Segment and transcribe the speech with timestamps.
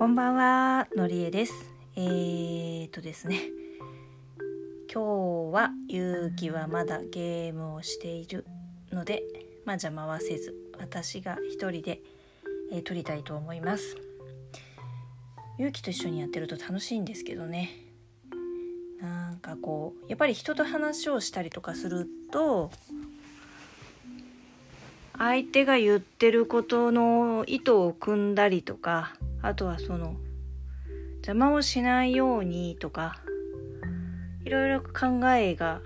[0.00, 1.52] こんばんは、のりえです。
[1.94, 3.50] えーとですね、
[4.90, 8.46] 今日はゆうきはまだゲームをしている
[8.90, 9.22] ので、
[9.66, 12.00] まあ邪魔はせず、私が一人で、
[12.72, 13.94] えー撮りたいと思います。
[15.58, 17.68] ゆうきと一緒にやってると楽しいんですけどね。
[19.02, 22.70] なんかこう、やっぱり人と話をしたりとかすると、
[25.18, 30.16] 相手が言ってることの意図を組んだりとかあとはその
[31.16, 33.16] 邪魔をしないようにとか
[34.44, 35.82] いろいろ考えが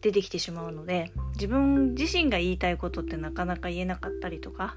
[0.00, 4.76] 出てきてしまうので自分自身が言いたいことってなかなか言えなかったりとか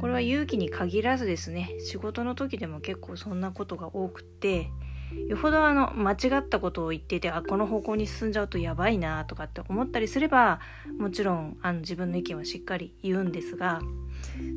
[0.00, 4.70] これは勇気に限らずですね仕事の時でも結構そんなことが多くって
[5.28, 10.60] よほどあの間違ったことを言っててあこの方向に進んじゃうとやばいなとかって思ったりすれば
[10.98, 13.80] もちろんあの自分の意見はしっかり言うんですが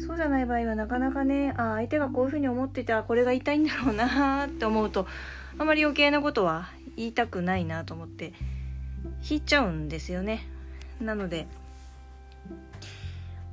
[0.05, 5.07] そうじゃない場合はなかなかねあ相手がこういうふうに思っててあこれが言いたいんだろうなって思うと
[5.57, 8.33] あまり余計なことは言いたくないなと思って
[9.29, 10.45] 引いちゃうんですよね。
[10.99, 11.47] なので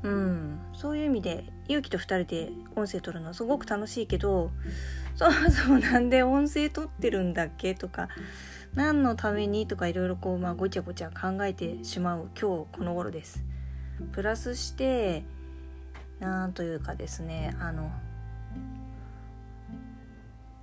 [0.03, 4.51] うんそういう意味で勇気と2人で音声取るのはすごく楽しいけど
[5.17, 8.09] そもそもなんで音声取ってるんだっけとか
[8.75, 13.45] 何のためにとかいろいろこう、まあ、ごちゃごちゃ考えてしまう今日この頃です。
[14.13, 15.25] プラスして
[16.21, 17.91] なんというかですねあの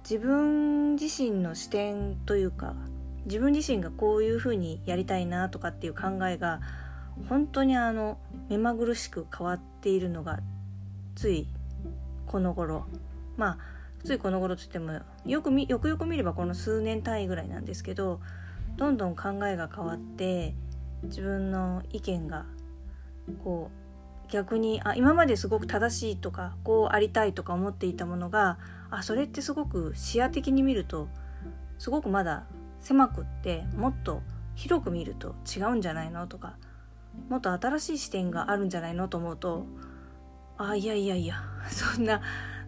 [0.03, 2.73] 自分自身の視点というか
[3.25, 6.59] 自分自身がこういうふうにやりたいなとかっていう考えが
[7.29, 8.17] 本当にあの
[8.49, 10.39] 目まぐるしく変わっているのが
[11.16, 11.47] つい
[12.25, 12.85] この頃。
[13.38, 13.57] まあ
[14.03, 18.19] ついこの頃といってもよくよくよく見ればこの数年単位ぐらいなんですけど
[18.77, 20.55] どんどん考えが変わって
[21.03, 22.45] 自分の意見が
[23.44, 23.81] こう
[24.32, 28.58] 逆にあ今まですごく正しいとかこうありたいとか思っていたものが
[28.90, 31.09] あそれってすごく視野的に見ると
[31.78, 32.46] すごくまだ
[32.80, 34.22] 狭くってもっと
[34.56, 36.56] 広く見ると違うんじゃないのとか
[37.30, 39.66] もっと新しい視点があるんじゃないのと思うと
[40.58, 41.36] あいやいやいや
[41.68, 42.22] そんな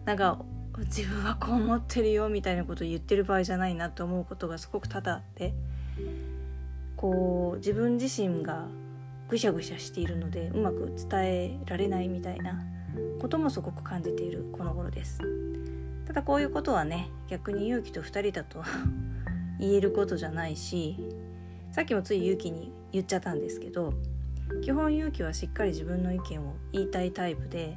[0.04, 0.38] なんか
[0.78, 5.54] 自分はこう思ってるよみたいなことを言ってる場合じゃないなと思うことがすごく多々あって
[6.96, 8.66] こう自分自身が
[9.34, 12.62] ぐしゃぐしゃしているのでうまく伝えられないみたいな
[13.20, 15.18] こともすごく感じているこの頃です。
[16.06, 18.62] ただこういうことはね逆に勇気と2人だと
[19.58, 20.96] 言えることじゃないし
[21.72, 23.94] さっきもつい勇気に言っちゃったんですけど
[24.62, 27.76] 基本勇気はしっかり自分の意見を言いたいタイプで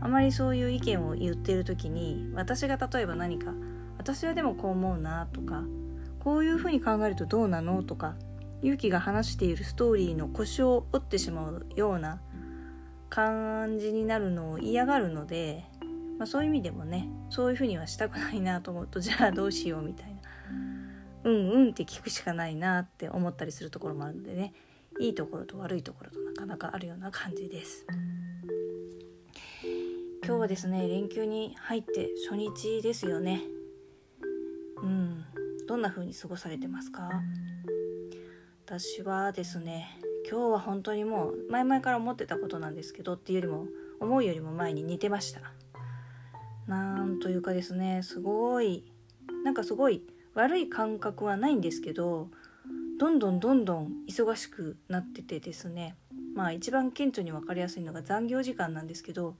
[0.00, 3.52] あまりそういう意見を言ってる時に私が例えば何か
[3.98, 5.64] 私はでもこう思うなとか
[6.20, 8.14] こういうふうに考えるとどうなのとか
[8.62, 12.20] 勇気が話しているストーリーの腰を折ってしまうような
[13.08, 15.64] 感じになるのを嫌がるので、
[16.18, 20.20] まあ、そういう意味でもねそういうふうにはしたくないなと思うとじゃあどうしようみたいな。
[21.24, 24.52] うんうんって聞くしかないなって思ったりするところもあるのでね。
[25.00, 27.86] いいところと悪いところとなかなかあるような感じです。
[30.24, 33.42] 今日はですね連休に入って初日ですよね。
[34.82, 35.24] うん。
[35.66, 37.08] どんな風に過ごされてますか？
[38.74, 39.86] 私はですね
[40.26, 43.66] 今日は本当にもう前々から思ってたことなんですけどっていうよりも
[44.00, 45.42] 思うよりも前に似てました。
[46.66, 48.90] なんというかですねすごい
[49.44, 50.02] なんかすごい
[50.32, 52.30] 悪い感覚はないんですけど
[52.98, 55.94] どんどんどんどん忙しくなっててですね。
[56.34, 59.36] まあ一番顕著に分かりやすいのが残業時間なんですけど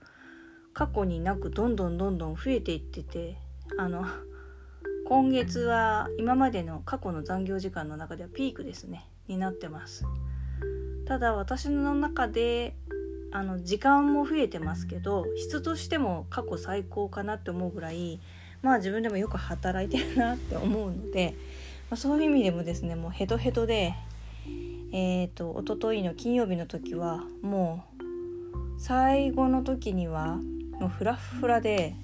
[0.75, 3.37] 過去になくどんどんどんどん増えていってて
[3.79, 4.05] あの
[5.07, 9.09] 今月は今までの過去の残業時間の中ではピークですね。
[9.27, 10.05] になってます
[11.05, 12.75] ただ私の中で
[13.31, 18.19] あの時間も増えてますけど質としても過去最高かなって思うぐらい
[18.61, 21.35] まあ自分でもよく働いてるなって思うので、
[21.89, 23.95] まあ、そういう意味でもですねもうヘトヘトで
[24.91, 30.37] えっ、ー、と一昨日の金曜日の時はもう最後の時には
[30.79, 31.95] もうフラフラで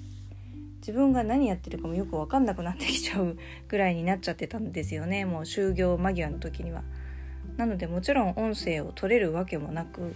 [0.80, 3.36] 自分が何やってるかもよく分かんなくなってきちゃう
[3.68, 6.82] ぐらいになっちゃってたんですよねもう就業間際の時には。
[7.56, 10.14] なのでもちろん音声を取れるわけもなく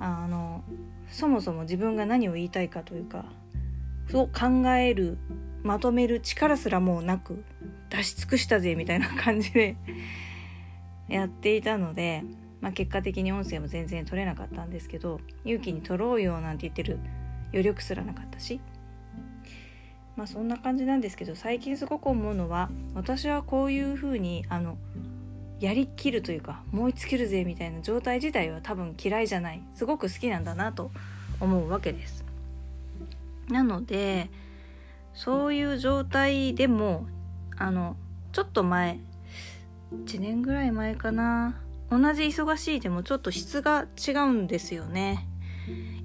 [0.00, 0.62] あの
[1.08, 3.24] そもそも自分が何を言いたいかというか
[4.10, 5.18] そう考える
[5.62, 7.42] まとめる力すらもうなく
[7.90, 9.76] 出し尽くしたぜみたいな感じで
[11.08, 12.22] やっていたので、
[12.60, 16.98] まあ、結果的に音声も全然取れなかったんですけど勇気に取ろうよなんて言ってる
[17.52, 18.60] 余力すらなかったし
[20.16, 24.76] まあそんな感じなんですけど最近すごく思うのは私はこういうふうにあの
[25.60, 29.62] やりきるというか燃え尽きるぜみたいな状態自体は多分嫌いじゃない。
[29.74, 30.90] すごく好きなんだなと
[31.40, 32.24] 思うわけです。
[33.48, 34.30] なので
[35.14, 37.06] そういう状態でも
[37.56, 37.96] あの
[38.32, 38.98] ちょっと前
[39.92, 41.60] 1年ぐらい前かな。
[41.90, 45.28] 同じ忙しいでもちょっと質が違うんですよね。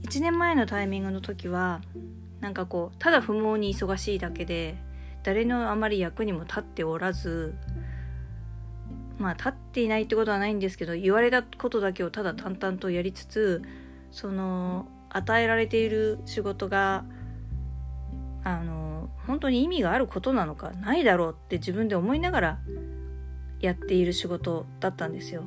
[0.03, 1.81] 1年前のタイミングの時は
[2.39, 4.77] なんかこうただ不毛に忙しいだけで
[5.23, 7.55] 誰のあまり役にも立っておらず
[9.19, 13.62] まあ立っていないってことはないんですけど言われたことだけをただ淡々とやりつつ
[14.12, 17.04] その与えられている仕事が
[18.44, 22.60] あの本当に意味があることなのかないだろうって自分で思いながら
[23.60, 25.44] やっている仕事だったんですよ。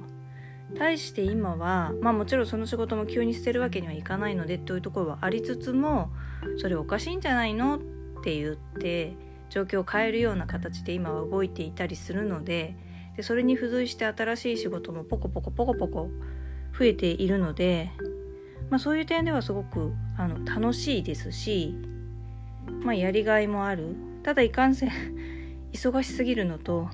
[0.77, 6.11] 対して今はまあもちろんその仕事も急に捨てるわけにはいかないのでというところはありつつも
[6.59, 7.81] それおかしいんじゃないのっ
[8.23, 9.15] て言って
[9.51, 12.75] 状況を変えるような形で今は動いていたりするので
[13.23, 16.11] でそれに付随して新しい仕事もポコポコポコポコ
[16.77, 17.93] 増えているので、
[18.69, 21.73] まあ、そういう点ではすごくあの楽しいですし、
[22.83, 23.95] まあ、やりがいもある。
[24.25, 24.91] ただいかんせん
[25.73, 26.89] 忙しすぎるのと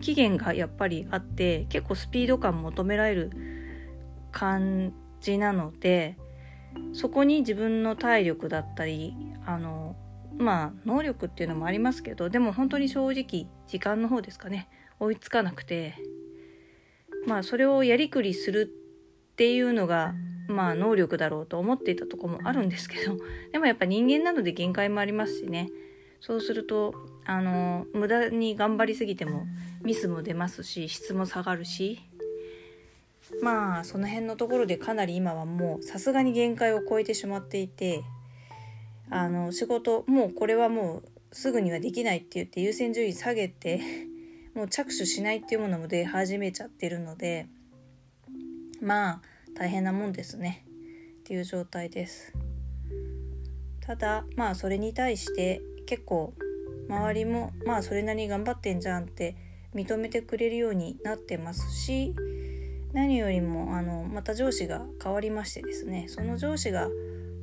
[0.00, 3.30] 期限がやっぱりあって結構スピード感求められる
[4.32, 6.16] 感じなので
[6.94, 9.14] そこに自分の体力だったり
[9.44, 9.96] あの
[10.38, 14.68] まあ能力っていうのもありますけどでも本当に正直時間の方ですかね。
[15.00, 15.94] 追いつかなくて
[17.26, 18.72] まあそれをやりくりする
[19.32, 20.14] っていうのが
[20.48, 23.16] まあ能力だろうと思っていたとこもあるんですけど
[23.52, 25.70] でもやっぱ人間なので限界もありますしね。
[26.20, 26.94] そうすると
[27.26, 29.46] あの無駄に頑張りすぎても
[29.82, 32.00] ミスも出ますし質も下がるし
[33.42, 38.04] まあその辺のところでかなり今はもうさすがに限界を超えてしまっていて
[39.10, 43.82] あの仕事もうこれはもうすぐにはできないって言って優先順位下げて
[44.54, 47.46] もう着手しないっていうものも出始めちゃってるので
[48.80, 49.20] まあ
[49.54, 50.64] 大変なもんですね。
[51.20, 52.34] っていう状態です。
[53.80, 56.34] ただまあそれに対して結構
[56.88, 59.36] 周りもまあそれなりに頑張ってんじゃんって
[59.74, 62.14] 認めてくれるようになってますし
[62.92, 66.06] 何よりもあのまた上司が変わりましてですね。
[66.08, 66.88] その上司が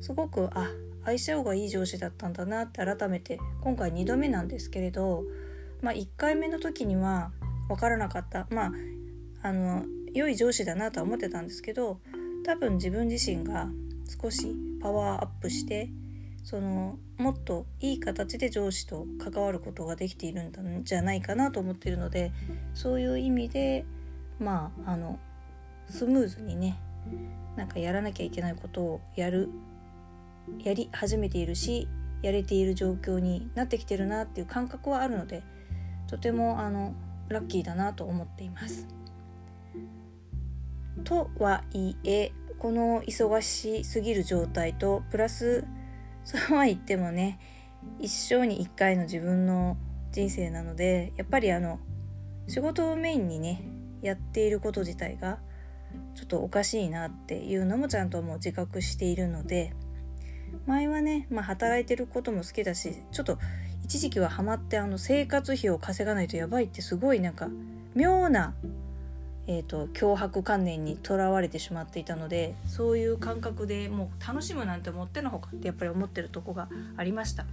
[0.00, 0.70] すごくあ
[1.04, 5.24] 相性がいい上司だったんだなって改めて今回2度目なんですけれど、
[5.82, 7.32] まあ、1回目の時には
[7.68, 8.46] 分からなかった。
[8.50, 8.72] まあ
[9.44, 9.84] あの
[10.14, 12.00] 良い上司だなとは思ってたんですけど
[12.44, 13.68] 多分自分自身が
[14.22, 15.90] 少しパワーアップして
[16.44, 22.32] そのもっといい形で上司と関わることができているんじゃないかなと思っているので
[22.74, 23.84] そういう意味で
[24.38, 25.18] まああの
[25.88, 26.78] スムーズにね
[27.56, 29.50] なんかやらなきゃいけないことをやる
[30.64, 31.88] やり始めているし
[32.22, 35.42] やれている状況になってきてるなっていう感覚はあるので
[36.12, 36.94] とてもあの
[37.30, 38.86] ラッキーだなと思っています。
[41.04, 45.64] とはいえこの忙しすぎる状態とプラス
[46.22, 47.38] そうは言ってもね
[47.98, 49.78] 一生に一回の自分の
[50.10, 51.80] 人生なのでやっぱりあの
[52.46, 53.62] 仕事をメインにね
[54.02, 55.38] やっていること自体が
[56.14, 59.72] ちょっとおかしいなっていうのもちゃんともう自覚しているので
[60.66, 63.38] 前はね、まあ、働いてることも好きだしちょっと
[63.92, 67.48] 一時期はハマってあの生活費を稼がないとやばいってすごいなんか
[67.94, 68.54] 妙な
[69.46, 77.44] えーと、脅迫観念にとらわれてしまっていたのでそういう感覚でもう楽しむなんてもってのほかってやっぱり思ってるとこがありました。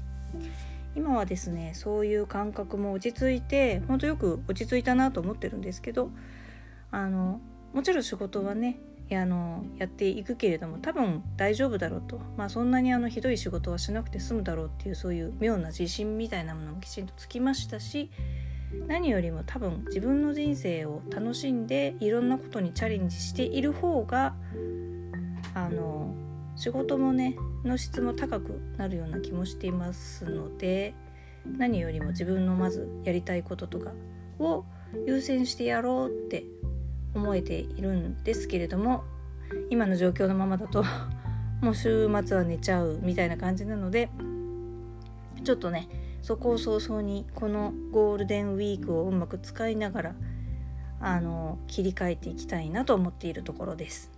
[0.95, 6.09] 今はですねそういう感覚も落ち着いてほんとよく落ち着いたなと思ってるんですけど
[6.91, 7.41] あの
[7.73, 8.79] もちろん仕事はね
[9.17, 18.11] あのやっていくけれども多分大丈夫だろうと、まあ、そんなにあのひどい仕事はしなくて済むだろうっていうそういう妙な自信みたいなものもきちんとつきましたし
[18.87, 24.35] 何よりも多分自分の人生を楽しんでいろんなことにチャレンジしている方が
[25.55, 26.13] あの
[26.55, 30.93] 仕事もねの質も高くなるような気もしていますので
[31.57, 33.91] 何よりも自分のまずやりたいこととか
[34.39, 34.65] を
[35.07, 36.45] 優先してやろうって
[37.13, 39.03] 思えているんですけれども
[39.69, 40.83] 今の状況のままだと
[41.61, 44.09] もう週末は寝ちゃうみたいな感じなので
[45.43, 45.87] ちょっとね
[46.21, 50.15] そこを早々にこのゴールデンウィークをうまく使いながら
[51.01, 54.11] あの切り替えていきたいなと思っているところです。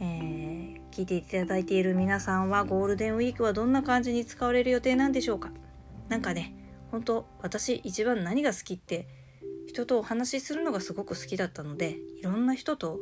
[0.00, 5.52] えー、聞いていただいている皆さんはゴールデンウィークはどんな感じに使われる予定なんでしょうか？
[6.08, 6.54] 何かね
[6.90, 9.06] 本当私一番何が好きって
[9.66, 12.98] 人とお話しするのがすごく好きだったのでいろんな人と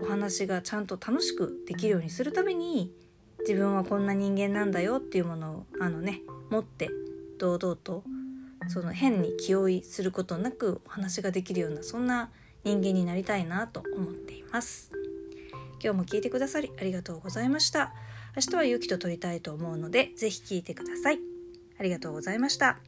[0.00, 2.92] お話がちゃんと楽しくできるようにするために
[3.40, 6.90] 自分はこんな人間なんだよっていうものをあのね持って
[7.38, 8.04] 堂々と
[8.68, 12.30] その変に気負いすることなくお話ができるようなそんな
[12.64, 14.90] 人間になりたいなと思っています
[15.82, 17.92] 今日も聞いてくださりありがとうございました
[18.36, 21.18] 明日はゆきと撮りたいと思うので、ぜひ聞いてください。
[21.78, 22.78] ありがとうございました。